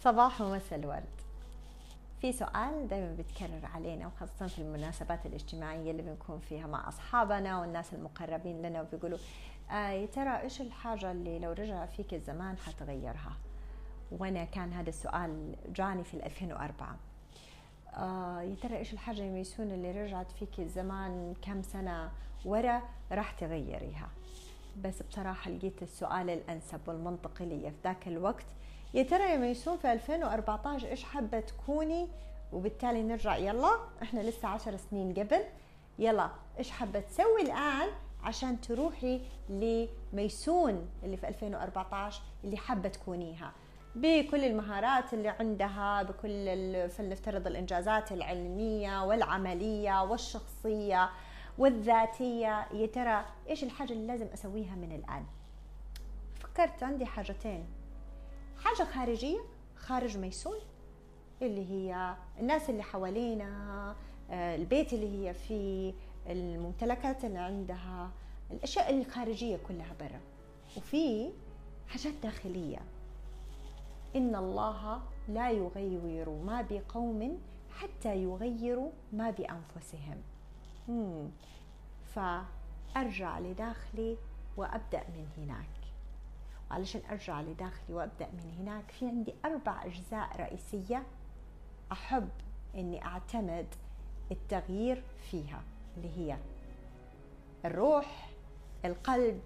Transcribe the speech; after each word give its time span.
صباح 0.00 0.40
ومساء 0.40 0.78
الورد. 0.78 1.04
في 2.20 2.32
سؤال 2.32 2.88
دائما 2.88 3.14
بيتكرر 3.14 3.66
علينا 3.74 4.06
وخاصة 4.06 4.46
في 4.46 4.58
المناسبات 4.58 5.26
الاجتماعية 5.26 5.90
اللي 5.90 6.02
بنكون 6.02 6.38
فيها 6.38 6.66
مع 6.66 6.88
أصحابنا 6.88 7.60
والناس 7.60 7.94
المقربين 7.94 8.62
لنا 8.62 8.82
وبيقولوا 8.82 9.18
آه 9.70 9.88
يا 9.88 10.06
ترى 10.06 10.40
إيش 10.40 10.60
الحاجة 10.60 11.12
اللي 11.12 11.38
لو 11.38 11.52
رجع 11.52 11.86
فيك 11.86 12.14
الزمان 12.14 12.58
حتغيرها؟ 12.58 13.36
وأنا 14.12 14.44
كان 14.44 14.72
هذا 14.72 14.88
السؤال 14.88 15.56
جاني 15.74 16.04
في 16.04 16.26
2004 16.26 16.96
آه 17.94 18.40
يا 18.42 18.54
ترى 18.54 18.76
إيش 18.76 18.92
الحاجة 18.92 19.22
يميسون 19.22 19.70
اللي 19.70 20.04
رجعت 20.04 20.32
فيك 20.32 20.60
الزمان 20.60 21.34
كم 21.42 21.62
سنة 21.62 22.10
ورا 22.44 22.82
راح 23.12 23.30
تغيريها؟ 23.30 24.08
بس 24.84 25.02
بصراحة 25.02 25.50
لقيت 25.50 25.82
السؤال 25.82 26.30
الأنسب 26.30 26.80
والمنطقي 26.86 27.46
لي 27.46 27.70
في 27.70 27.76
ذاك 27.84 28.08
الوقت. 28.08 28.46
يا 28.94 29.02
ترى 29.02 29.22
يا 29.30 29.36
ميسون 29.36 29.76
في 29.76 29.92
2014 29.92 30.88
إيش 30.88 31.04
حابة 31.04 31.40
تكوني؟ 31.40 32.08
وبالتالي 32.52 33.02
نرجع 33.02 33.36
يلا 33.36 33.70
إحنا 34.02 34.20
لسه 34.20 34.48
10 34.48 34.76
سنين 34.76 35.14
قبل. 35.14 35.44
يلا 35.98 36.30
إيش 36.58 36.70
حابة 36.70 37.00
تسوي 37.00 37.42
الآن 37.42 37.88
عشان 38.22 38.60
تروحي 38.60 39.20
لميسون 39.48 40.88
اللي 41.02 41.16
في 41.16 41.28
2014 41.28 42.22
اللي 42.44 42.56
حابة 42.56 42.88
تكونيها؟ 42.88 43.52
بكل 43.94 44.44
المهارات 44.44 45.14
اللي 45.14 45.28
عندها 45.28 46.02
بكل 46.02 46.88
فلنفترض 46.90 47.46
الإنجازات 47.46 48.12
العلمية 48.12 49.04
والعملية 49.04 50.02
والشخصية 50.02 51.10
والذاتية. 51.58 52.66
يا 52.72 52.86
ترى 52.86 53.24
إيش 53.48 53.64
الحاجة 53.64 53.92
اللي 53.92 54.06
لازم 54.06 54.26
أسويها 54.34 54.74
من 54.74 54.92
الآن؟ 54.92 55.24
فكرت 56.40 56.82
عندي 56.82 57.06
حاجتين. 57.06 57.66
حاجة 58.64 58.86
خارجية 58.86 59.40
خارج 59.76 60.18
ميسون 60.18 60.58
اللي 61.42 61.70
هي 61.70 62.14
الناس 62.40 62.70
اللي 62.70 62.82
حوالينا 62.82 63.94
آه، 64.30 64.56
البيت 64.56 64.92
اللي 64.92 65.28
هي 65.28 65.34
فيه 65.34 65.94
الممتلكات 66.26 67.24
اللي 67.24 67.38
عندها 67.38 68.10
الأشياء 68.50 69.00
الخارجية 69.00 69.56
كلها 69.68 69.94
برا. 70.00 70.20
وفي 70.76 71.30
حاجات 71.88 72.14
داخلية. 72.22 72.78
إن 74.16 74.36
الله 74.36 75.00
لا 75.28 75.50
يغير 75.50 76.30
ما 76.30 76.62
بقوم 76.70 77.38
حتى 77.70 78.16
يغيروا 78.22 78.90
ما 79.12 79.30
بأنفسهم. 79.30 80.22
فأرجع 82.14 83.38
لداخلي 83.38 84.16
وأبدأ 84.56 85.02
من 85.16 85.26
هناك. 85.38 85.79
علشان 86.70 87.00
أرجع 87.10 87.40
لداخلي 87.40 87.94
وأبدأ 87.94 88.28
من 88.32 88.54
هناك 88.58 88.90
في 88.90 89.06
عندي 89.06 89.34
أربع 89.44 89.84
أجزاء 89.84 90.36
رئيسية 90.36 91.06
أحب 91.92 92.28
إني 92.74 93.04
أعتمد 93.04 93.66
التغيير 94.30 95.02
فيها 95.30 95.62
اللي 95.96 96.16
هي 96.18 96.38
الروح 97.64 98.30
القلب 98.84 99.40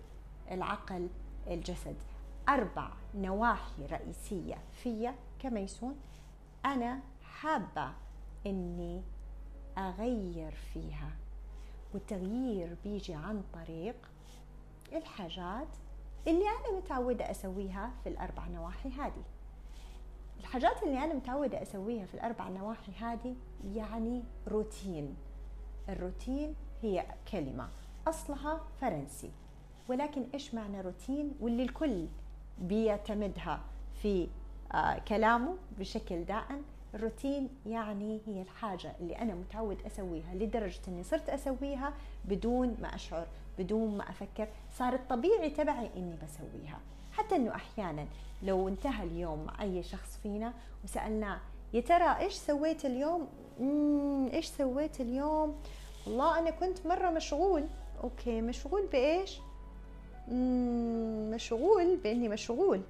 العقل 0.51 1.09
الجسد. 1.47 1.97
أربع 2.49 2.91
نواحي 3.15 3.87
رئيسية 3.87 4.59
فيا 4.73 5.15
كميسون 5.39 5.97
أنا 6.65 7.01
حابة 7.23 7.93
إني 8.47 9.03
أغير 9.79 10.55
فيها. 10.73 11.11
والتغيير 11.95 12.77
بيجي 12.85 13.15
عن 13.15 13.43
طريق 13.55 13.97
الحاجات 14.93 15.69
اللي 16.27 16.45
أنا 16.49 16.79
متعودة 16.79 17.31
أسويها 17.31 17.91
في 18.03 18.09
الأربع 18.09 18.49
نواحي 18.49 18.89
هذه. 18.89 19.23
الحاجات 20.41 20.83
اللي 20.83 21.05
أنا 21.05 21.15
متعودة 21.15 21.63
أسويها 21.63 22.07
في 22.07 22.15
الأربع 22.15 22.49
نواحي 22.49 22.93
هذه 22.93 23.35
يعني 23.75 24.23
روتين. 24.49 25.17
الروتين 25.89 26.55
هي 26.83 27.07
كلمة 27.33 27.69
أصلها 28.09 28.61
فرنسي. 28.81 29.31
ولكن 29.89 30.27
إيش 30.35 30.55
معنى 30.55 30.81
روتين؟ 30.81 31.35
واللي 31.41 31.63
الكل 31.63 32.07
بيعتمدها 32.59 33.61
في 34.03 34.29
آه 34.73 34.99
كلامه 34.99 35.57
بشكل 35.79 36.25
دائم 36.25 36.63
الروتين 36.95 37.49
يعني 37.67 38.21
هي 38.27 38.43
الحاجة 38.43 38.93
اللي 39.01 39.19
أنا 39.19 39.35
متعود 39.35 39.79
أسويها 39.87 40.35
لدرجة 40.35 40.81
أني 40.89 41.03
صرت 41.03 41.29
أسويها 41.29 41.93
بدون 42.25 42.77
ما 42.83 42.95
أشعر 42.95 43.27
بدون 43.59 43.97
ما 43.99 44.11
أفكر 44.11 44.49
صار 44.79 44.95
الطبيعي 44.95 45.51
تبعي 45.51 45.91
أني 45.97 46.17
بسويها. 46.23 46.81
حتى 47.13 47.37
أنه 47.37 47.55
أحيانا 47.55 48.07
لو 48.43 48.69
انتهى 48.69 49.05
اليوم 49.05 49.45
مع 49.45 49.63
أي 49.63 49.83
شخص 49.83 50.19
فينا 50.23 50.53
وسألناه 50.85 51.41
يا 51.75 51.81
ترى 51.81 52.17
إيش 52.19 52.35
سويت 52.35 52.85
اليوم؟ 52.85 53.29
إيش 54.33 54.47
سويت 54.47 55.01
اليوم؟ 55.01 55.57
والله 56.07 56.39
أنا 56.39 56.51
كنت 56.51 56.87
مرة 56.87 57.11
مشغول. 57.11 57.65
okay 58.03 58.41
مشغول 58.41 58.87
بإيش؟ 58.87 59.41
مشغول 61.35 61.97
بإني 61.97 62.29
مشغول. 62.29 62.81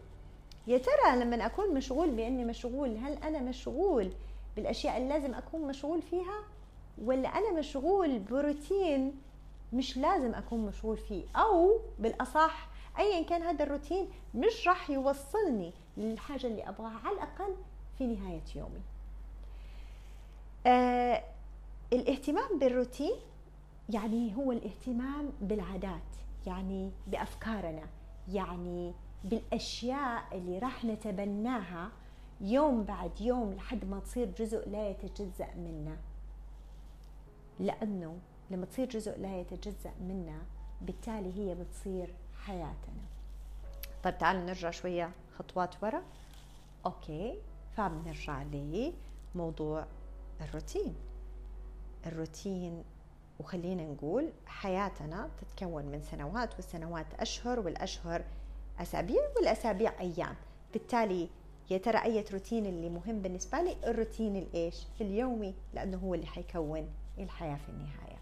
يا 0.67 0.79
ترى 0.79 1.17
لما 1.17 1.47
أكون 1.47 1.75
مشغول 1.75 2.11
بإني 2.11 2.45
مشغول 2.45 2.97
هل 2.97 3.13
أنا 3.13 3.41
مشغول 3.41 4.13
بالأشياء 4.57 4.97
اللي 4.97 5.09
لازم 5.09 5.35
أكون 5.35 5.61
مشغول 5.63 6.03
فيها؟ 6.03 6.41
ولا 7.03 7.29
أنا 7.29 7.53
مشغول 7.59 8.19
بروتين 8.19 9.15
مش 9.73 9.97
لازم 9.97 10.35
أكون 10.35 10.67
مشغول 10.67 10.97
فيه؟ 10.97 11.25
أو 11.37 11.81
بالأصح 11.99 12.69
أيا 12.99 13.23
كان 13.23 13.43
هذا 13.43 13.65
الروتين 13.65 14.09
مش 14.35 14.69
راح 14.69 14.91
يوصلني 14.91 15.73
للحاجة 15.97 16.47
اللي 16.47 16.69
أبغاها 16.69 16.99
على 17.05 17.15
الأقل 17.15 17.55
في 17.99 18.07
نهاية 18.07 18.43
يومي. 18.57 18.81
آه 20.67 21.25
الاهتمام 21.93 22.59
بالروتين 22.59 23.15
يعني 23.89 24.37
هو 24.37 24.53
الاهتمام 24.53 25.33
بالعادات 25.41 26.01
يعني 26.47 26.91
بأفكارنا 27.07 27.83
يعني 28.33 28.95
بالأشياء 29.25 30.37
اللي 30.37 30.59
راح 30.59 30.85
نتبناها 30.85 31.91
يوم 32.41 32.85
بعد 32.85 33.21
يوم 33.21 33.53
لحد 33.53 33.85
ما 33.85 34.01
تصير 34.01 34.31
جزء 34.31 34.69
لا 34.69 34.89
يتجزأ 34.89 35.55
منا 35.55 35.97
لأنه 37.61 38.19
لما 38.51 38.67
تصير 38.67 38.89
جزء 38.89 39.19
لا 39.19 39.41
يتجزأ 39.41 39.93
منا 40.01 40.43
بالتالي 40.81 41.39
هي 41.39 41.55
بتصير 41.55 42.15
حياتنا. 42.45 43.03
طيب 44.03 44.19
تعالوا 44.19 44.43
نرجع 44.43 44.71
شوية 44.71 45.11
خطوات 45.39 45.83
ورا. 45.83 46.03
أوكي 46.87 47.39
فبنرجع 47.77 48.43
لموضوع 48.43 49.87
الروتين. 50.41 50.95
الروتين 52.07 52.85
وخلينا 53.41 53.83
نقول 53.85 54.33
حياتنا 54.47 55.31
تتكون 55.41 55.85
من 55.85 56.03
سنوات 56.03 56.55
والسنوات 56.55 57.15
أشهر 57.15 57.61
والأشهر 57.61 58.25
اسابيع 58.81 59.23
والأسابيع 59.37 60.01
أيام. 60.01 60.35
بالتالي 60.73 61.29
يا 61.71 61.79
ترى 61.79 61.99
أي 61.99 62.25
روتين 62.33 62.67
اللي 62.67 62.89
مهم 62.89 63.23
بالنسبة 63.23 63.61
لي؟ 63.63 63.77
الروتين 63.87 64.37
الإيش؟ 64.37 64.87
اليومي 65.01 65.55
لأنه 65.75 65.97
هو 65.99 66.15
اللي 66.15 66.27
حيكون 66.27 66.89
الحياة 67.19 67.57
في 67.57 67.69
النهاية. 67.69 68.19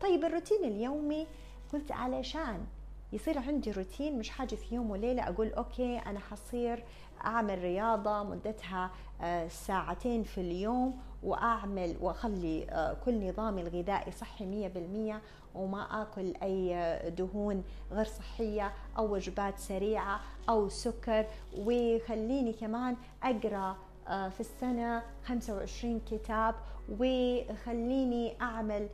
طيب 0.00 0.24
الروتين 0.24 0.64
اليومي 0.64 1.26
قلت 1.72 1.92
علشان 1.92 2.66
يصير 3.12 3.38
عندي 3.38 3.70
روتين 3.72 4.18
مش 4.18 4.30
حاجة 4.30 4.54
في 4.54 4.74
يوم 4.74 4.90
وليلة 4.90 5.28
أقول 5.28 5.52
okay 5.52 5.98
أنا 5.98 6.20
حصير 6.20 6.84
أعمل 7.24 7.58
رياضة 7.58 8.22
مدتها 8.22 8.90
آه، 9.22 9.48
ساعتين 9.48 10.22
في 10.22 10.40
اليوم 10.40 10.98
وأعمل 11.22 11.96
وأخلي 12.00 12.66
آه، 12.70 12.96
كل 13.04 13.28
نظامي 13.28 13.60
الغذائي 13.62 14.12
صحي 14.12 14.70
100% 15.14 15.20
وما 15.54 16.02
آكل 16.02 16.34
أي 16.42 17.10
دهون 17.10 17.64
غير 17.92 18.04
صحية 18.04 18.72
أو 18.98 19.14
وجبات 19.14 19.58
سريعة 19.58 20.20
أو 20.48 20.68
سكر 20.68 21.26
وخليني 21.58 22.52
كمان 22.52 22.96
أقرأ 23.22 23.76
آه، 24.08 24.28
في 24.28 24.40
السنة 24.40 25.02
25 25.24 26.00
كتاب 26.00 26.54
وخليني 27.00 28.36
أعمل 28.40 28.88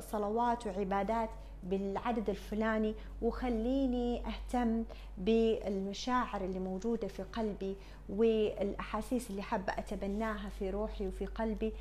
صلوات 0.00 0.66
وعبادات 0.66 1.30
بالعدد 1.62 2.30
الفلاني 2.30 2.94
وخليني 3.22 4.22
أهتم 4.26 4.84
بالمشاعر 5.18 6.40
اللي 6.44 6.58
موجودة 6.58 7.08
في 7.08 7.22
قلبي 7.22 7.76
والأحاسيس 8.08 9.30
اللي 9.30 9.42
حابة 9.42 9.72
أتبناها 9.72 10.48
في 10.48 10.70
روحي 10.70 11.06
وفي 11.08 11.26
قلبي. 11.26 11.72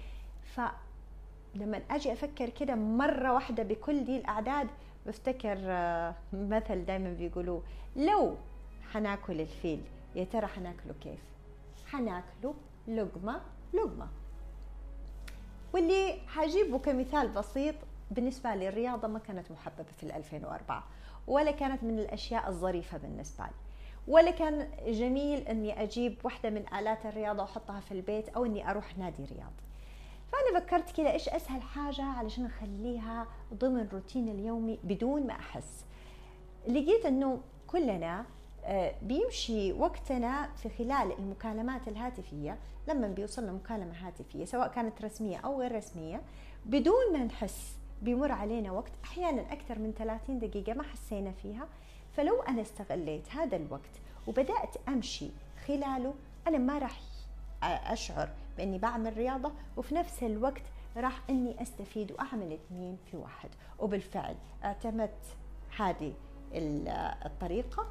فلما 0.56 1.82
أجي 1.92 2.14
أفكر 2.14 2.50
كده 2.50 2.76
مرة 2.76 3.34
واحدة 3.34 3.64
بكل 3.64 4.04
دي 4.06 4.18
الأعداد 4.18 4.68
بفتكر 5.06 5.58
آه، 5.62 6.16
مثل 6.34 6.86
دائما 6.86 7.14
بيقولوه 7.14 7.64
لو 7.96 8.36
حناكل 8.92 9.42
الفيل 9.42 9.82
يا 10.16 10.24
ترى 10.24 10.48
حناكله 10.48 10.94
كيف؟ 11.04 11.20
حناكله 11.92 12.54
لقمة 12.88 13.42
لقمة. 13.74 14.08
واللي 15.74 16.20
حجيبه 16.28 16.80
كمثال 16.80 17.28
بسيط 17.30 17.76
بالنسبة 18.12 18.56
لي 18.56 18.70
الرياضة 18.70 19.08
ما 19.08 19.20
كانت 19.20 19.52
محببة 19.52 19.92
في 19.98 20.04
2004 20.16 20.84
ولا 21.28 21.52
كانت 21.52 21.84
من 21.84 22.00
الأشياء 22.00 22.50
الظريفة 22.50 22.98
بالنسبة 22.98 23.44
لي. 23.44 23.52
ولا 24.08 24.32
كان 24.32 24.68
جميل 24.88 25.40
إني 25.40 25.84
أجيب 25.84 26.18
واحدة 26.24 26.50
من 26.50 26.74
آلات 26.74 27.06
الرياضة 27.06 27.42
وأحطها 27.42 27.80
في 27.80 27.92
البيت 27.92 28.30
أو 28.30 28.46
إني 28.46 28.70
أروح 28.70 28.98
نادي 28.98 29.26
رياضي. 29.26 29.64
فأنا 30.32 30.60
فكرت 30.60 30.92
كذا 30.92 31.12
إيش 31.12 31.30
أسهل 31.30 31.62
حاجة 31.62 32.04
علشان 32.04 32.46
أخليها 32.46 33.28
ضمن 33.54 33.88
روتين 33.94 34.30
اليومي 34.30 34.80
بدون 34.84 35.28
ما 35.28 35.34
أحس؟ 35.34 35.86
لقيت 36.68 37.06
إنه 37.06 37.40
كلنا 37.68 38.26
آه، 38.66 38.94
بيمشي 39.02 39.74
وقتنا 39.74 40.50
في 40.56 40.70
خلال 40.70 41.12
المكالمات 41.20 41.88
الهاتفية. 41.88 42.58
لما 42.88 43.08
بيوصلنا 43.08 43.52
مكالمة 43.52 44.08
هاتفية 44.08 44.46
سواء 44.46 44.68
كانت 44.68 45.02
رسمية 45.02 45.38
أو 45.38 45.62
غير 45.62 45.76
رسمية 45.76 46.22
بدون 46.66 47.14
ما 47.14 47.24
نحس. 47.24 47.78
بيمر 48.02 48.32
علينا 48.32 48.72
وقت 48.72 48.92
أحيانا 49.04 49.42
أكثر 49.54 49.80
من 49.80 49.94
30 49.98 50.40
دقيقة 50.40 50.74
ما 50.74 50.84
حسينا 50.84 51.32
فيها. 51.32 51.68
فلو 52.18 52.42
أنا 52.42 52.62
استغليت 52.62 53.30
هذا 53.30 53.56
الوقت 53.56 53.90
وبدأت 54.28 54.76
أمشي 54.88 55.30
خلاله 55.68 56.14
أنا 56.48 56.58
ما 56.58 56.78
راح 56.78 57.00
أشعر 57.64 58.30
بإني 58.58 58.78
بعمل 58.78 59.18
رياضة 59.18 59.52
وفي 59.78 59.96
نفس 59.96 60.24
الوقت 60.24 60.62
راح 60.98 61.22
إني 61.30 61.62
أستفيد 61.62 62.12
وأعمل 62.12 62.54
اثنين 62.54 62.98
في 63.12 63.18
واحد. 63.18 63.50
وبالفعل 63.80 64.36
اعتمدت 64.64 65.36
هذه 65.78 66.14
الطريقة 67.26 67.88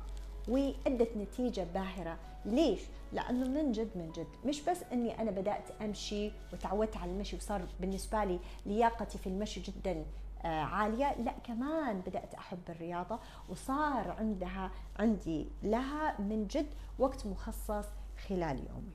وأدت 0.48 1.16
نتيجة 1.16 1.66
باهرة. 1.74 2.18
ليش؟ 2.44 2.80
لأنه 3.12 3.48
من 3.48 3.72
جد 3.72 3.90
من 3.96 4.12
جد. 4.12 4.26
مش 4.44 4.62
بس 4.62 4.82
إني 4.92 5.20
أنا 5.20 5.30
بدأت 5.30 5.70
أمشي 5.82 6.30
وتعودت 6.52 6.96
على 6.96 7.10
المشي 7.10 7.36
وصار 7.36 7.62
بالنسبة 7.80 8.24
لي 8.24 8.38
لياقتي 8.66 9.18
في 9.18 9.26
المشي 9.26 9.60
جدا 9.60 10.04
آه، 10.44 10.48
عالية 10.48 11.14
لا 11.14 11.32
كمان 11.44 12.00
بدأت 12.00 12.34
أحب 12.34 12.58
الرياضة 12.68 13.18
وصار 13.48 14.10
عندها 14.18 14.70
عندي 14.98 15.46
لها 15.62 16.20
من 16.20 16.46
جد 16.46 16.66
وقت 16.98 17.26
مخصص 17.26 17.86
خلال 18.28 18.58
يومي. 18.68 18.92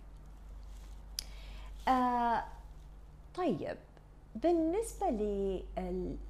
آه 1.87 2.43
طيب 3.35 3.77
بالنسبة 4.35 5.09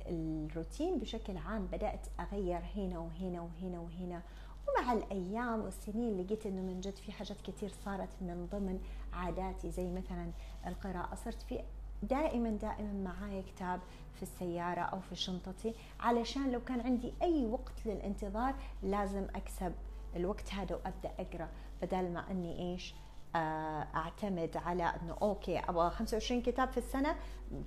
للروتين 0.07 0.99
بشكل 0.99 1.37
عام 1.37 1.65
بدأت 1.65 2.07
أغير 2.19 2.61
هنا 2.75 2.99
وهنا 2.99 3.41
وهنا 3.41 3.79
وهنا 3.79 4.21
ومع 4.67 4.93
الأيام 4.93 5.61
والسنين 5.61 6.21
لقيت 6.21 6.45
أنه 6.45 6.61
من 6.61 6.79
جد 6.79 6.95
في 6.95 7.11
حاجات 7.11 7.41
كثير 7.41 7.71
صارت 7.85 8.09
من 8.21 8.47
ضمن 8.51 8.79
عاداتي 9.13 9.71
زي 9.71 9.91
مثلا 9.91 10.31
القراءة. 10.67 11.15
صرت 11.15 11.41
في 11.41 11.63
دائما 12.03 12.49
دائما 12.49 12.93
معاي 12.93 13.43
كتاب 13.43 13.79
في 14.13 14.23
السيارة 14.23 14.81
أو 14.81 14.99
في 14.99 15.15
شنطتي. 15.15 15.73
علشان 15.99 16.51
لو 16.51 16.63
كان 16.63 16.81
عندي 16.81 17.13
أي 17.21 17.45
وقت 17.45 17.85
للانتظار 17.85 18.55
لازم 18.83 19.27
أكسب 19.35 19.73
الوقت 20.15 20.53
هذا 20.53 20.75
وأبدأ 20.75 21.11
أقرأ 21.19 21.49
بدل 21.81 22.13
ما 22.13 22.31
أني 22.31 22.59
إيش 22.59 22.95
آه، 23.35 23.87
أعتمد 23.95 24.57
على 24.57 24.83
إنه 24.83 25.17
أوكي 25.21 25.59
أبغى 25.59 25.89
25 25.89 26.41
كتاب 26.41 26.71
في 26.71 26.77
السنة 26.77 27.15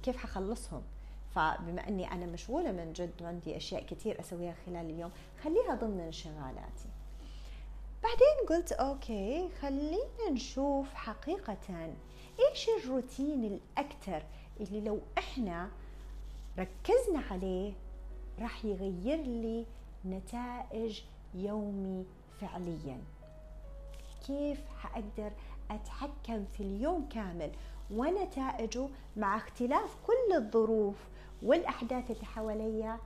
كيف 0.02 0.16
حخلصهم؟ 0.16 0.82
فبما 1.34 1.88
أني 1.88 2.12
أنا 2.12 2.26
مشغولة 2.26 2.72
من 2.72 2.92
جد 2.92 3.22
وعندي 3.22 3.56
أشياء 3.56 3.86
كثير 3.86 4.20
أسويها 4.20 4.54
خلال 4.66 4.90
اليوم 4.90 5.10
خليها 5.42 5.74
ضمن 5.74 6.00
انشغالاتي. 6.00 6.88
بعدين 8.02 8.48
قلت 8.48 8.72
أوكي 8.72 9.48
خلينا 9.60 10.30
نشوف 10.30 10.94
حقيقة 10.94 11.94
إيش 12.50 12.68
الروتين 12.68 13.44
الاكثر 13.44 14.22
اللي 14.60 14.80
لو 14.80 15.00
إحنا 15.18 15.70
ركزنا 16.58 17.22
عليه 17.30 17.72
راح 18.40 18.64
يغير 18.64 19.22
لي 19.22 19.66
نتائج 20.04 21.00
يومي 21.34 22.06
فعليا. 22.40 23.00
كيف 24.26 24.60
حاقدر 24.78 25.32
أتحكم 25.70 26.44
في 26.44 26.60
اليوم 26.60 27.08
كامل 27.08 27.50
ونتائجه 27.90 28.88
مع 29.16 29.36
اختلاف 29.36 29.96
كل 30.06 30.36
الظروف 30.36 30.96
والأحداث 31.44 32.10
اللي 32.10 32.24
حواليا 32.24 32.98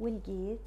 ولقيت 0.00 0.60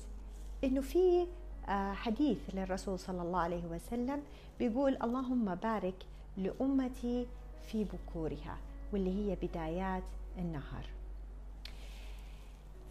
إنه 0.64 0.82
في 0.82 1.28
آه، 1.70 1.94
حديث 1.94 2.38
للرسول 2.54 3.00
صلى 3.00 3.22
الله 3.22 3.40
عليه 3.40 3.66
وسلم 3.66 4.22
بيقول 4.60 4.98
اللهم 5.04 5.56
بارك 5.56 5.96
لأمتي 6.38 7.28
في 7.68 7.84
بكورها 7.84 8.58
واللي 8.94 9.10
هي 9.32 9.38
بدايات 9.42 10.04
النهار. 10.38 10.86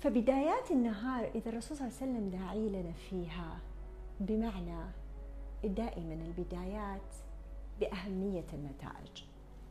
فبدايات 0.01 0.71
النهار 0.71 1.31
إذا 1.35 1.49
الرسول 1.51 1.77
صلى 1.77 1.89
الله 1.89 1.99
عليه 2.01 2.13
وسلم 2.13 2.31
داعي 2.41 2.69
لنا 2.69 2.93
فيها 2.93 3.59
بمعنى 4.21 4.85
دائما 5.65 6.15
البدايات 6.15 7.15
بأهمية 7.81 8.45
النتائج. 8.53 9.25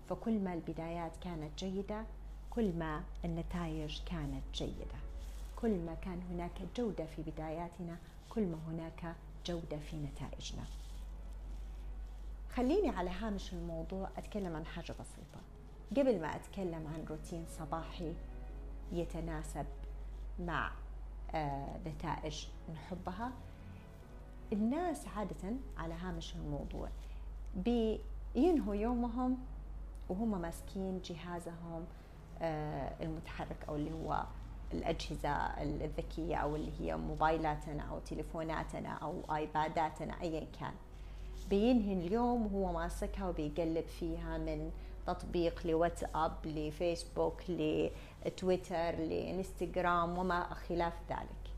فكل 0.10 0.40
ما 0.40 0.54
البدايات 0.54 1.12
كانت 1.24 1.60
جيدة 1.60 2.06
كل 2.50 2.74
ما 2.80 3.04
النتائج 3.25 4.00
كانت 4.06 4.44
جيدة. 4.54 5.00
كل 5.56 5.69
ما 5.86 5.96
كان 6.01 6.22
هناك 6.31 6.51
جودة 6.78 7.06
في 7.06 7.22
بداياتنا 7.22 7.98
كل 8.30 8.42
ما 8.42 8.57
هناك 8.68 9.16
جودة 9.46 9.80
في 9.80 9.96
نتائجنا. 9.98 10.63
خليني 12.56 12.90
على 12.90 13.10
هامش 13.10 13.54
الموضوع 13.54 14.10
أتكلم 14.18 14.56
عن 14.56 14.66
حاجة 14.66 14.92
بسيطة. 15.00 15.42
قبل 15.98 16.22
ما 16.22 16.36
أتكلم 16.36 16.88
عن 16.94 17.06
روتين 17.10 17.46
صباحي 17.60 18.13
يتناسب 18.92 19.66
مع 20.40 20.72
آه 21.34 21.78
نتائج 21.86 22.45
نحبها 22.74 23.31
الناس 24.54 25.07
عادة 25.07 25.54
على 25.78 25.94
هامش 25.94 26.36
الموضوع 26.36 26.90
بينهوا 27.56 28.75
يومهم 28.75 29.38
وهم 30.10 30.42
ماسكين 30.42 31.02
جهازهم 31.02 31.86
المتحرك 33.01 33.57
أو 33.69 33.75
اللي 33.75 33.91
هو 33.91 34.24
الأجهزة 34.74 35.30
الذكية 35.62 36.36
أو 36.36 36.56
اللي 36.56 36.71
هي 36.80 36.97
موبايلاتنا 36.97 37.83
أو 37.83 38.00
تليفوناتنا 38.00 38.89
أو 38.89 39.36
آيباداتنا 39.36 40.21
ايا 40.21 40.45
كان. 40.59 40.74
بينهي 41.50 41.94
اليوم 41.94 42.56
وهو 42.56 42.74
ماسكها 42.74 43.30
وبيقلب 43.30 43.86
فيها 43.86 44.38
من 44.38 44.71
تطبيق 45.07 45.68
لواتساب 45.68 46.31
لفيسبوك 46.45 47.41
لتويتر 47.50 48.92
لإنستغرام 48.92 50.18
وما 50.18 50.53
خلاف 50.53 50.94
ذلك. 51.09 51.53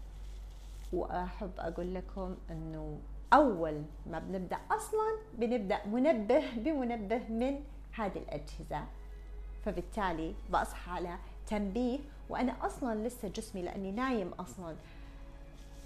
وأحب 0.94 1.52
أقول 1.60 1.96
لكم 1.96 2.36
إنه 2.52 3.00
أول 3.34 3.82
ما 4.12 4.20
بنبدأ 4.20 4.58
أصلا 4.72 5.18
بنبدأ 5.38 5.86
منبه 5.86 6.44
بمنبه 6.58 7.22
من 7.30 7.60
هذه 7.92 8.18
الأجهزة. 8.18 8.84
فبالتالي 9.66 10.34
بصحى 10.50 10.92
على 10.92 11.18
تنبيه 11.48 12.00
وأنا 12.30 12.66
أصلا 12.66 13.08
لسه 13.08 13.28
جسمي 13.28 13.62
لأني 13.62 13.92
نايم 13.92 14.32
أصلا. 14.40 14.76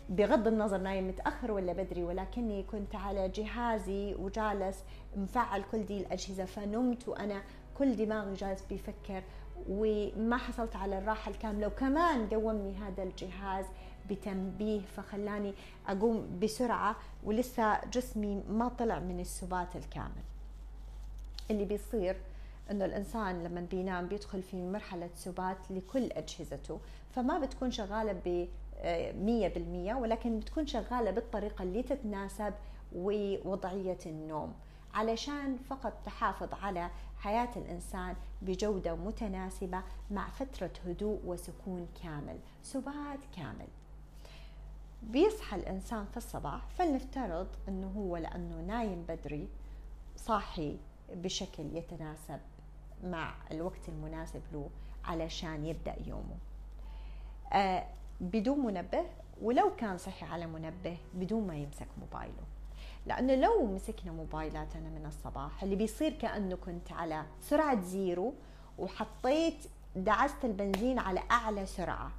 بغض 0.10 0.48
النظر 0.48 0.78
نايم 0.78 1.08
متأخر 1.08 1.52
ولا 1.52 1.74
بدري 1.74 2.04
ولكني 2.04 2.64
كنت 2.64 2.96
على 2.96 3.30
جهازي 3.30 4.16
وجالس 4.16 4.84
مفعل 5.18 5.64
كل 5.72 5.86
دي 5.86 5.98
الأجهزة 5.98 6.46
فنمت 6.46 7.08
وأنا 7.08 7.42
كل 7.78 7.96
دماغي 7.96 8.34
جالس 8.34 8.64
بيفكر 8.70 9.24
وما 9.70 10.38
حصلت 10.38 10.76
على 10.76 10.98
الراحة 10.98 11.32
الكاملة. 11.32 11.68
وكمان 11.68 12.28
قومني 12.30 12.76
هذا 12.78 13.04
الجهاز 13.04 13.66
بتنبيه 14.10 14.82
فخلاني 14.82 15.54
أقوم 15.88 16.40
بسرعة 16.42 16.96
ولسه 17.24 17.86
جسمي 17.86 18.44
ما 18.50 18.68
طلع 18.68 19.00
من 19.00 19.20
السبات 19.20 19.76
الكامل. 19.76 20.24
اللي 21.52 21.66
بيصير 21.66 22.18
إنه 22.72 22.86
الإنسان 22.86 23.44
لما 23.44 23.62
بينام 23.62 24.08
بيدخل 24.08 24.42
في 24.44 24.66
مرحلة 24.66 25.10
سبات 25.16 25.58
لكل 25.70 26.12
أجهزته 26.12 26.80
فما 27.12 27.40
بتكون 27.40 27.72
شغالة 27.72 28.22
ب 28.26 28.48
100% 29.94 29.96
ولكن 29.96 30.40
بتكون 30.40 30.68
شغالة 30.68 31.12
بالطريقة 31.12 31.64
اللي 31.64 31.84
تتناسب 31.84 32.54
ووضعية 32.96 33.98
النوم. 34.06 34.54
علشان 34.94 35.58
فقط 35.58 35.94
تحافظ 36.06 36.54
على 36.54 36.90
حياة 37.18 37.50
الإنسان 37.56 38.16
بجودة 38.42 38.96
متناسبة 38.96 39.82
مع 40.12 40.30
فترة 40.30 40.72
هدوء 40.86 41.20
وسكون 41.26 41.88
كامل 42.04 42.38
سبات 42.62 43.20
كامل. 43.36 43.68
بيصحى 45.04 45.56
الإنسان 45.56 46.06
في 46.06 46.18
الصباح 46.18 46.68
فلنفترض 46.78 47.48
أنه 47.68 47.88
هو 47.98 48.18
لأنه 48.18 48.62
نايم 48.68 49.06
بدري 49.10 49.48
صاحي 50.18 50.78
بشكل 51.14 51.64
يتناسب 51.78 52.40
مع 53.06 53.34
الوقت 53.52 53.90
المناسب 53.90 54.42
له 54.54 54.70
علشان 55.06 55.66
يبدأ 55.66 55.96
يومه. 56.06 56.38
آه 57.54 57.86
بدون 58.22 58.60
منبه 58.60 59.06
ولو 59.42 59.76
كان 59.76 59.98
صحي 59.98 60.26
على 60.26 60.48
منبه 60.48 60.98
بدون 61.14 61.48
ما 61.48 61.56
يمسك 61.56 61.88
موبايله. 62.00 62.44
لأنه 63.06 63.36
لو 63.36 63.66
مسكنا 63.66 64.12
موبايلاتنا 64.12 64.90
من 64.90 65.06
الصباح 65.06 65.64
اللي 65.64 65.76
بيصير 65.76 66.14
كأنه 66.14 66.56
كنت 66.56 66.92
على 66.92 67.26
سرعة 67.42 67.82
زيرو 67.82 68.34
وحطيت 68.80 69.66
دعست 69.96 70.46
البنزين 70.46 71.00
على 71.00 71.24
أعلى 71.32 71.66
سرعة. 71.66 72.12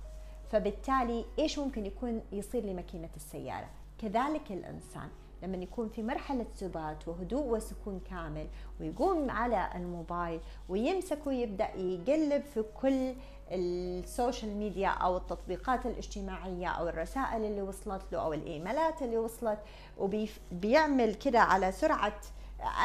فبالتالي 0.50 1.24
إيش 1.38 1.58
ممكن 1.58 1.86
يكون 1.86 2.22
يصير 2.32 2.64
لماكينة 2.64 3.10
السيارة؟ 3.16 3.68
كذلك 3.98 4.52
الإنسان. 4.52 5.08
لما 5.42 5.56
يكون 5.56 5.88
في 5.88 6.02
مرحلة 6.02 6.46
سبات 6.54 7.08
وهدوء 7.08 7.46
وسكون 7.46 8.00
كامل 8.10 8.46
ويقوم 8.80 9.30
على 9.30 9.70
الموبايل 9.74 10.40
ويمسك 10.68 11.26
ويبدأ 11.26 11.74
يقلب 11.74 12.42
في 12.42 12.64
كل 12.80 13.14
ال 13.50 13.65
social 13.65 14.56
media 14.56 14.88
أو 14.88 15.16
التطبيقات 15.16 15.86
الاجتماعية 15.86 16.68
أو 16.68 16.88
الرسائل 16.88 17.44
اللي 17.44 17.62
وصلت 17.62 18.02
له 18.12 18.18
أو 18.18 18.32
الإيميلات 18.32 19.02
اللي 19.02 19.18
وصلت 19.18 19.58
وبيعمل 19.98 21.14
كده 21.14 21.40
على 21.40 21.72
سرعة 21.72 22.20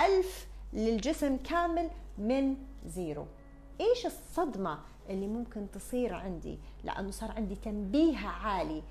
ألف 0.05 0.48
للجسم 0.74 1.38
كامل 1.38 1.89
من 2.17 2.55
زيرو. 2.86 3.25
إيش 3.81 4.05
الصدمة 4.05 4.79
اللي 5.10 5.27
ممكن 5.27 5.72
تصير 5.72 6.13
عندي؟ 6.13 6.60
لأنه 6.84 7.12
صار 7.12 7.31
عندي 7.31 7.55
تنبيه 7.55 8.17
عالي 8.17 8.84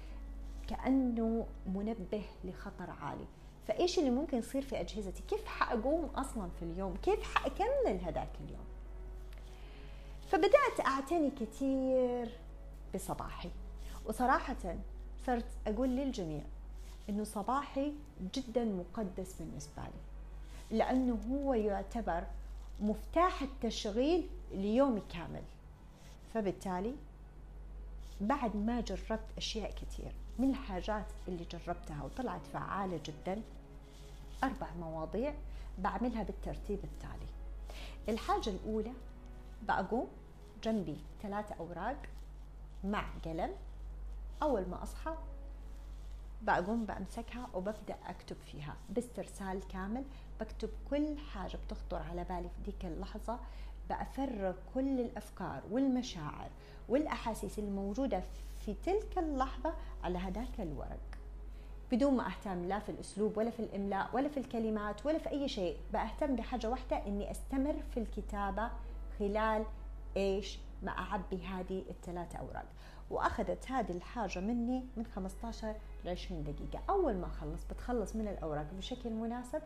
كأنه 0.68 1.46
منبه 1.66 2.22
لخطر 2.44 2.90
عالي. 3.00 3.26
فإيش 3.70 3.98
اللي 3.98 4.10
ممكن 4.10 4.38
يصير 4.38 4.62
في 4.62 4.80
أجهزتي؟ 4.80 5.22
كيف 5.28 5.46
حأقوم 5.46 6.04
أصلا 6.04 6.48
في 6.58 6.64
اليوم؟ 6.64 6.96
كيف 6.96 7.22
حأكمل 7.34 8.00
هذاك 8.04 8.28
اليوم؟ 8.44 8.64
فبدأت 10.30 10.80
أعتني 10.86 11.30
كثير 11.30 12.28
بصباحي 12.94 13.50
وصراحه 14.06 14.76
صرت 15.26 15.44
أقول 15.66 15.88
للجميع 15.88 16.42
إنه 17.08 17.24
صباحي 17.24 17.92
جدا 18.34 18.64
مقدس 18.64 19.34
بالنسبة 19.34 19.82
لي 19.82 20.78
لأنه 20.78 21.18
هو 21.30 21.54
يعتبر 21.54 22.24
مفتاح 22.80 23.42
التشغيل 23.42 24.28
ليومي 24.52 25.02
كامل. 25.12 25.42
فبالتالي 26.34 26.94
بعد 28.20 28.56
ما 28.56 28.80
جربت 28.80 29.26
أشياء 29.36 29.70
كثير 29.70 30.12
من 30.38 30.50
الحاجات 30.50 31.06
اللي 31.28 31.44
جربتها 31.44 32.02
وطلعت 32.04 32.46
فعالة 32.52 33.00
جدا 33.04 33.42
أربع 34.44 34.66
مواضيع 34.80 35.34
بعملها 35.78 36.22
بالترتيب 36.22 36.78
التالي. 36.84 37.30
الحاجة 38.08 38.50
الأولى 38.50 38.92
بقوم 39.62 40.08
جنبي 40.62 40.96
ثلاثة 41.22 41.54
أوراق 41.54 42.02
مع 42.84 43.04
قلم. 43.24 43.50
أول 44.42 44.68
ما 44.68 44.82
أصحى 44.82 45.14
بقوم 46.42 46.84
بمسكها 46.86 47.48
وببدأ 47.54 47.96
أكتب 48.06 48.36
فيها. 48.36 48.76
باسترسال 48.90 49.68
كامل 49.68 50.04
بكتب 50.40 50.70
كل 50.90 51.18
حاجة 51.18 51.58
بتخطر 51.66 52.02
على 52.10 52.24
بالي 52.24 52.48
في 52.48 52.62
ديك 52.70 52.84
اللحظة. 52.84 53.38
بأفرغ 53.88 54.54
كل 54.74 55.00
الأفكار 55.00 55.62
والمشاعر 55.70 56.50
والأحاسيس 56.88 57.58
الموجودة 57.58 58.22
في 58.60 58.74
تلك 58.84 59.18
اللحظة 59.18 59.74
على 60.04 60.18
هذاك 60.18 60.60
الورق. 60.60 61.19
بدون 61.92 62.16
ما 62.16 62.26
أهتم 62.26 62.64
لا 62.64 62.78
في 62.78 62.88
الأسلوب 62.88 63.38
ولا 63.38 63.50
في 63.50 63.60
الإملاء 63.60 64.10
ولا 64.12 64.28
في 64.28 64.36
الكلمات 64.36 65.06
ولا 65.06 65.18
في 65.18 65.30
أي 65.30 65.48
شيء 65.48 65.76
بأهتم 65.92 66.36
بحاجة 66.36 66.70
واحدة 66.70 67.06
إني 67.06 67.30
أستمر 67.30 67.76
في 67.94 68.00
الكتابة 68.00 68.70
خلال 69.18 69.64
إيش؟ 70.16 70.58
ما 70.82 70.90
أعبي 70.90 71.46
هذه 71.46 71.82
الثلاثة 71.90 72.38
أوراق. 72.38 72.66
وأخذت 73.10 73.70
هذه 73.70 73.90
الحاجة 73.90 74.38
مني 74.40 74.84
من 74.96 75.06
15 75.06 75.74
ل 76.04 76.08
20 76.08 76.44
دقيقة. 76.44 76.82
أول 76.88 77.14
ما 77.14 77.26
أخلص 77.26 77.64
بتخلص 77.64 78.16
من 78.16 78.28
الأوراق 78.28 78.66
بشكل 78.78 79.10
مناسب 79.10 79.62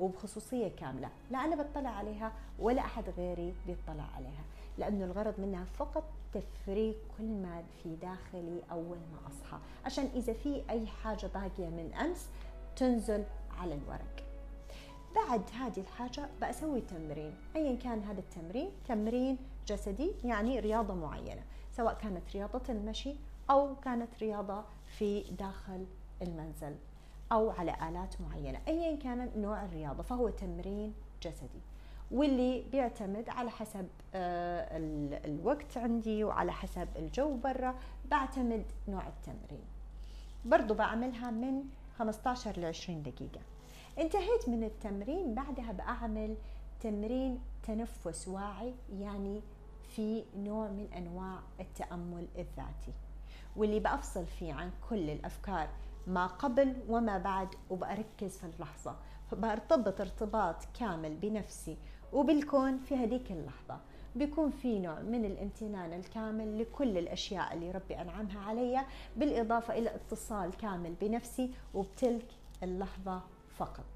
وبخصوصية 0.00 0.68
كاملة. 0.68 1.08
لا 1.30 1.44
أنا 1.44 1.62
بطلع 1.62 1.90
عليها 1.90 2.32
ولا 2.58 2.80
أحد 2.80 3.04
غيري 3.16 3.54
بيطلع 3.66 4.04
عليها. 4.16 4.44
لأنه 4.78 5.04
الغرض 5.04 5.40
منها 5.40 5.64
فقط 5.64 6.04
تفريغ 6.32 6.94
كل 7.18 7.24
ما 7.24 7.62
في 7.82 7.96
داخلي 7.96 8.62
أول 8.70 8.98
ما 8.98 9.28
أصحى. 9.28 9.58
عشان 9.84 10.08
إذا 10.14 10.32
في 10.32 10.62
أي 10.70 10.86
حاجة 10.86 11.26
باقية 11.26 11.68
من 11.68 11.94
أمس 11.94 12.28
تنزل 12.76 13.24
على 13.58 13.74
الورق. 13.74 14.24
بعد 15.14 15.42
هذه 15.60 15.80
الحاجة 15.80 16.28
بسوي 16.42 16.80
تمرين. 16.80 17.34
أيا 17.56 17.76
كان 17.76 18.02
هذا 18.02 18.20
التمرين 18.20 18.70
تمرين 18.88 19.38
جسدي 19.66 20.12
يعني 20.24 20.60
رياضة 20.60 20.94
معينة 20.94 21.42
سواء 21.72 21.94
كانت 21.94 22.22
رياضة 22.34 22.62
المشي 22.68 23.14
أو 23.50 23.76
كانت 23.84 24.08
رياضة 24.20 24.64
في 24.98 25.20
داخل 25.20 25.86
المنزل 26.22 26.76
أو 27.32 27.50
على 27.50 27.74
آلات 27.88 28.20
معينة. 28.20 28.60
أيا 28.68 28.96
كان 28.96 29.30
نوع 29.36 29.64
الرياضة 29.64 30.02
فهو 30.02 30.28
تمرين 30.28 30.94
جسدي. 31.22 31.60
واللي 32.10 32.64
بيعتمد 32.72 33.28
على 33.28 33.50
حسب 33.50 33.88
آه، 34.14 34.68
الوقت 35.24 35.78
عندي 35.78 36.24
وعلى 36.24 36.52
حسب 36.52 36.88
الجو 36.96 37.36
برا 37.36 37.74
بعتمد 38.10 38.64
نوع 38.88 39.06
التمرين. 39.06 39.64
برضو 40.44 40.74
بعملها 40.74 41.30
من 41.30 41.62
15 41.98 42.58
ل 42.60 42.64
20 42.64 43.02
دقيقة. 43.02 43.40
انتهيت 43.98 44.48
من 44.48 44.64
التمرين 44.64 45.34
بعدها 45.34 45.72
بعمل 45.72 46.36
تمرين 46.80 47.40
تنفس 47.62 48.28
واعي 48.28 48.74
يعني 48.92 49.42
في 49.88 50.24
نوع 50.36 50.68
من 50.68 50.92
أنواع 50.96 51.38
التأمل 51.60 52.26
الذاتي. 52.38 52.92
واللي 53.56 53.80
بأفصل 53.80 54.26
فيه 54.26 54.52
عن 54.52 54.70
كل 54.90 55.10
الأفكار 55.10 55.68
ما 56.06 56.26
قبل 56.26 56.76
وما 56.88 57.18
بعد 57.18 57.48
وبركز 57.70 58.38
في 58.38 58.44
اللحظة. 58.44 58.96
فبرتبط 59.30 60.00
ارتباط 60.00 60.56
كامل 60.80 61.14
بنفسي 61.14 61.76
وبالكون 62.12 62.78
في 62.78 62.96
هذيك 62.96 63.32
اللحظة 63.32 63.80
بيكون 64.16 64.50
في 64.50 64.78
نوع 64.78 65.00
من 65.00 65.24
الامتنان 65.24 65.92
الكامل 65.92 66.58
لكل 66.58 66.98
الأشياء 66.98 67.54
اللي 67.54 67.70
ربي 67.70 68.00
أنعمها 68.00 68.40
علي 68.40 68.84
بالإضافة 69.16 69.78
إلى 69.78 69.94
اتصال 69.94 70.56
كامل 70.56 70.94
بنفسي 71.00 71.50
وبتلك 71.74 72.26
اللحظة 72.62 73.22
فقط. 73.56 73.86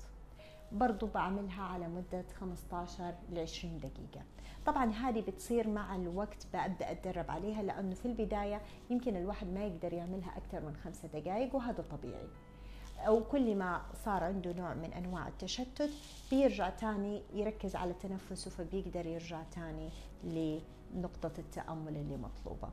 برضو 0.72 1.06
بعملها 1.06 1.62
على 1.62 1.88
مدة 1.88 2.24
15 2.40 3.14
ل 3.32 3.38
20 3.38 3.78
دقيقة. 3.78 4.24
طبعا 4.66 4.90
هذه 4.90 5.20
بتصير 5.20 5.68
مع 5.68 5.96
الوقت 5.96 6.46
ببدأ 6.54 6.90
أتدرب 6.90 7.30
عليها 7.30 7.62
لأنه 7.62 7.94
في 7.94 8.06
البداية 8.06 8.60
يمكن 8.90 9.16
الواحد 9.16 9.46
ما 9.46 9.64
يقدر 9.64 9.92
يعملها 9.92 10.36
أكثر 10.36 10.60
من 10.60 10.76
خمسة 10.84 11.08
دقائق 11.08 11.54
وهذا 11.54 11.84
طبيعي. 11.90 12.28
أو 13.06 13.24
كل 13.24 13.56
ما 13.56 13.82
صار 14.04 14.24
عنده 14.24 14.52
نوع 14.52 14.74
من 14.74 14.92
أنواع 14.92 15.28
التشتت 15.28 15.90
بيرجع 16.30 16.70
تاني 16.70 17.22
يركز 17.34 17.76
على 17.76 17.92
تنفسه 17.92 18.50
فبيقدر 18.50 19.06
يرجع 19.06 19.42
تاني 19.54 19.90
لنقطة 20.24 21.32
التأمل 21.38 21.96
اللي 21.96 22.16
مطلوبة. 22.16 22.68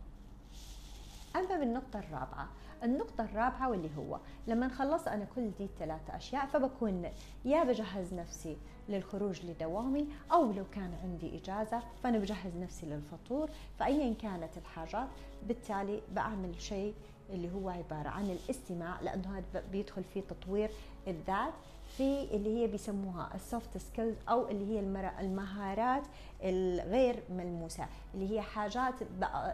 أما 1.36 1.58
بالنقطة 1.58 2.00
الرابعة 2.00 2.50
النقطة 2.84 3.24
الرابعة 3.24 3.70
واللي 3.70 3.90
هو 3.98 4.20
لما 4.48 4.68
خلصت 4.68 5.08
أنا 5.08 5.26
كل 5.36 5.52
دي 5.58 5.64
الثلاثة 5.64 6.16
أشياء 6.18 6.46
فبكون 6.46 7.06
يا 7.46 7.64
بجهز 7.64 8.14
نفسي 8.14 8.58
للخروج 8.90 9.46
لدوامي 9.46 10.08
أو 10.32 10.52
لو 10.52 10.64
كان 10.72 10.94
عندي 11.04 11.38
إجازة 11.38 11.84
فأنا 12.04 12.18
بجهز 12.18 12.56
نفسي 12.58 12.86
للفطور 12.86 13.50
فأيا 13.80 14.14
كانت 14.14 14.58
الحاجات 14.58 15.08
بالتالي 15.48 16.02
بعمل 16.16 16.62
شيء 16.62 16.94
اللي 17.30 17.52
هو 17.52 17.70
عبارة 17.70 18.10
عن 18.10 18.30
الاستماع 18.30 19.02
لأنه 19.02 19.38
هذا 19.38 19.64
بيدخل 19.72 20.04
فيه 20.04 20.22
تطوير 20.22 20.72
الذات 21.08 21.54
في 21.98 22.24
اللي 22.32 22.58
هي 22.58 22.68
بيسموها 22.68 23.30
ال 23.36 23.44
soft 23.44 23.78
skills 23.78 24.16
أو 24.30 24.48
اللي 24.48 24.74
هي 24.74 24.80
المهارات 25.20 26.04
الغير 26.44 27.24
ملموسة 27.30 27.86
اللي 28.14 28.32
هي 28.36 28.42
حاجات 28.42 28.94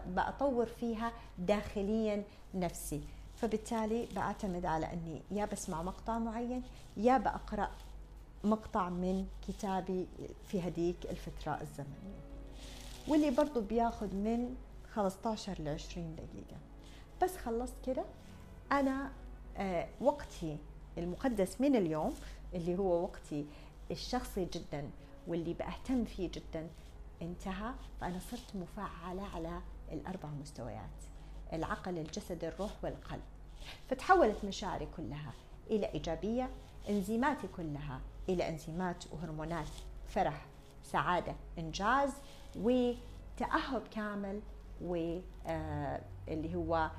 بطور 0.08 0.66
فيها 0.66 1.12
داخليا 1.38 2.24
نفسي. 2.54 3.02
فبالتالي 3.36 4.08
بعتمد 4.16 4.66
على 4.66 4.94
إني 4.94 5.22
يا 5.32 5.46
بسمع 5.46 5.84
مقطع 5.84 6.20
معين 6.20 6.64
يا 6.98 7.18
بقرا 7.18 7.72
مقطع 8.44 8.90
من 8.90 9.26
كتابي 9.48 10.08
في 10.48 10.68
هديك 10.68 11.06
الفترة 11.10 11.62
الزمنية. 11.62 12.20
واللي 13.08 13.32
برضو 13.32 13.62
بياخذ 13.62 14.16
من 14.16 14.56
15 14.94 15.62
ل 15.62 15.68
20 15.68 16.16
دقيقة. 16.16 16.58
بس 17.24 17.38
خلصت 17.38 17.74
كده. 17.86 18.04
أنا 18.72 19.12
آه 19.58 19.88
وقتي 20.02 20.58
المقدس 20.98 21.62
من 21.62 21.76
اليوم 21.76 22.14
اللي 22.54 22.78
هو 22.78 23.04
وقتي 23.04 23.46
الشخصي 23.92 24.46
جدا 24.46 24.90
واللي 25.28 25.54
بأهتم 25.54 26.06
فيه 26.06 26.30
جدا 26.34 26.68
انتهى 27.22 27.72
فأنا 28.02 28.20
صرت 28.20 28.56
مفعلة 28.56 29.24
على 29.36 29.62
الأربع 29.92 30.30
مستويات 30.30 30.90
العقل 31.54 31.98
الجسد 31.98 32.44
الروح 32.44 32.72
والقلب. 32.84 33.22
فتحولت 33.90 34.46
مشاعري 34.46 34.88
كلها 34.98 35.34
إلى 35.70 35.86
إيجابية 35.94 36.50
إنزيماتي 36.90 37.48
كلها 37.48 38.02
إلى 38.30 38.50
إنزيمات 38.50 39.04
وهرمونات 39.12 39.68
فرح 40.08 40.46
سعادة 40.84 41.36
إنجاز 41.60 42.12
وتأهب 42.56 43.82
كامل 43.92 44.42
واللي 44.82 46.56
هو 46.56 46.76
آه، 46.76 46.92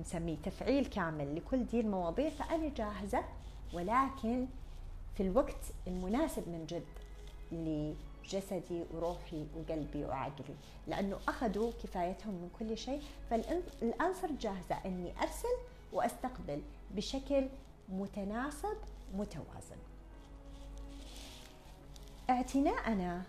نسميه 0.00 0.36
تفعيل 0.44 0.86
كامل 0.86 1.36
لكل 1.36 1.66
دي 1.66 1.80
المواضيع 1.80 2.28
فأنا 2.30 2.68
جاهزة 2.68 3.24
ولكن 3.72 4.46
في 5.14 5.22
الوقت 5.22 5.64
المناسب 5.86 6.48
من 6.48 6.66
جد 6.66 6.84
لجسدي 7.52 8.84
وروحي 8.94 9.46
وقلبي 9.56 10.04
وعقلي 10.04 10.54
لأنه 10.86 11.18
أخذوا 11.28 11.72
كفايتهم 11.82 12.34
من 12.34 12.50
كل 12.58 12.78
شيء. 12.78 13.02
فالآن 13.30 14.14
صرت 14.22 14.32
جاهزة 14.32 14.74
أني 14.86 15.12
أرسل 15.22 15.56
وأستقبل 15.92 16.62
بشكل 16.94 17.48
متناسب 17.88 18.76
متوازن. 19.14 19.76
اعتناءنا 22.30 23.22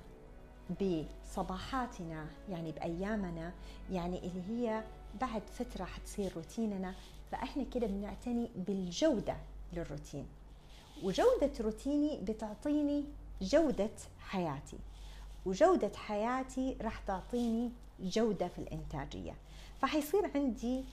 بصباحاتنا 0.81 2.27
يعني 2.49 2.71
بأيامنا 2.71 3.51
يعني 3.91 4.17
اللي 4.17 4.41
هي 4.49 4.83
بعد 5.21 5.41
فترة 5.41 5.85
حتصير 5.85 6.31
روتيننا 6.35 6.95
فإحنا 7.31 7.63
كده 7.63 7.87
بنعتني 7.87 8.49
بالجودة 8.55 9.37
للروتين. 9.73 10.27
وجودة 11.03 11.51
روتيني 11.59 12.19
بتعطيني 12.21 13.05
جودة 13.41 13.89
حياتي. 14.19 14.77
وجودة 15.45 15.91
حياتي 15.95 16.77
راح 16.81 16.99
تعطيني 16.99 17.71
جودة 17.99 18.47
في 18.47 18.59
الإنتاجية. 18.59 19.33
فحيصير 19.81 20.31
عندي 20.35 20.83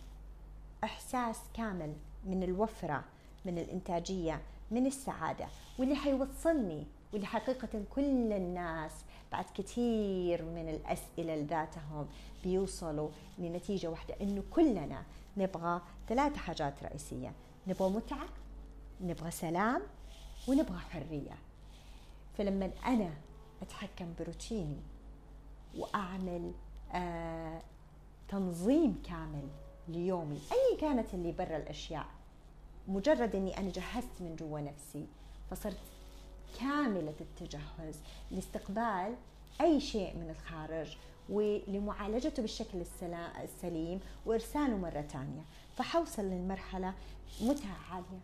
إحساس 0.85 1.39
كامل 1.55 1.93
من 2.25 2.43
الوفرة 2.43 3.05
من 3.45 3.59
الإنتاجية 3.59 4.43
من 4.71 4.87
السعادة 4.87 5.47
واللي 5.79 5.95
حيوصلني 5.95 6.87
واللي 7.13 7.27
حقيقة 7.27 7.83
كل 7.95 8.33
الناس 8.33 8.93
بعد 9.33 9.45
كثير 9.55 10.45
من 10.45 10.69
الأسئلة 10.69 11.37
لذاتهم 11.37 12.09
بيوصلوا 12.45 13.09
لنتيجة 13.39 13.87
واحدة 13.91 14.15
إنه 14.21 14.43
كلنا 14.51 15.03
نبغى 15.37 15.81
ثلاث 16.09 16.37
حاجات 16.37 16.83
رئيسية. 16.83 17.33
نبغى 17.67 17.91
متعة 17.91 18.29
نبغى 19.01 19.31
سلام 19.31 19.83
ونبغى 20.49 20.79
حرية. 20.79 21.39
فلما 22.39 22.71
أنا 22.87 23.11
أتحكم 23.63 24.15
بروتيني 24.21 24.81
وأعمل 25.77 26.53
آه 26.93 27.63
تنظيم 28.29 29.03
كامل 29.05 29.49
ليومي 29.89 30.39
أي 30.53 30.77
كانت 30.81 31.15
اللي 31.15 31.33
برا 31.33 31.57
الأشياء 31.57 32.07
مجرد 32.89 33.35
إني 33.35 33.59
أنا 33.59 33.71
جهزت 33.71 34.21
من 34.21 34.37
جوا 34.37 34.61
نفسي 34.61 35.07
فصرت 35.51 35.79
كاملة 36.61 37.15
التجهز 37.21 38.01
لاستقبال 38.31 39.17
أي 39.61 39.81
شيء 39.81 40.17
من 40.17 40.31
الخارج 40.31 40.97
ولمعالجته 41.29 42.43
بالشكل 42.43 42.85
السليم 43.43 44.01
وإرساله 44.27 44.77
مرة 44.77 45.03
ثانية 45.03 45.43
فحوصل 45.77 46.23
للمرحلة 46.23 46.95
متعه 47.41 47.77
عالية؟ 47.91 48.21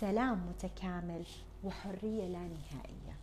سلام 0.00 0.46
متكامل 0.48 1.24
وحرية 1.64 2.28
لا 2.28 2.38
نهائية. 2.38 3.16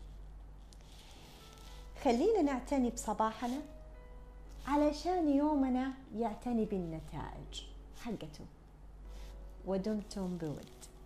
خلينا 2.04 2.42
نعتني 2.42 2.90
بصباحنا 2.90 3.62
علشان 4.68 5.30
يومنا 5.30 5.94
يعتني 6.16 6.66
بالنتائج 6.66 7.64
حقته. 8.04 8.46
ودمتم 9.66 10.38
بود. 10.38 10.97